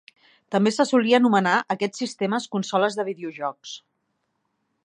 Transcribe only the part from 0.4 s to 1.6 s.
També se solia anomenar